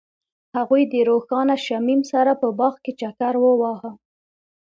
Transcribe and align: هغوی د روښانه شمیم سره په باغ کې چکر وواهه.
هغوی 0.57 0.83
د 0.93 0.95
روښانه 1.09 1.55
شمیم 1.65 2.01
سره 2.11 2.31
په 2.41 2.47
باغ 2.59 2.73
کې 2.83 2.91
چکر 3.01 3.33
وواهه. 3.43 3.91